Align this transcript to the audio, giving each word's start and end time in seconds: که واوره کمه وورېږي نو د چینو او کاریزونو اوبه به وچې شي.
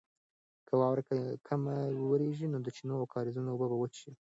که 0.67 0.73
واوره 0.79 1.03
کمه 1.47 1.75
وورېږي 2.01 2.47
نو 2.53 2.57
د 2.61 2.67
چینو 2.75 2.93
او 2.99 3.05
کاریزونو 3.13 3.49
اوبه 3.51 3.67
به 3.71 3.77
وچې 3.79 3.99
شي. 4.01 4.11